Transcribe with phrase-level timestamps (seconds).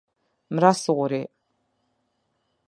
[0.53, 1.21] Mrasori